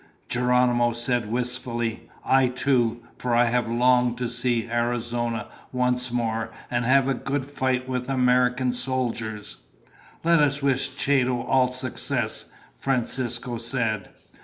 [0.29, 6.85] Geronimo said wistfully, "I too, for I have longed to see Arizona once more and
[6.85, 9.57] have a good fight with American soldiers."
[10.23, 12.45] "Let us wish Chato all success,"
[12.75, 14.09] Francisco said.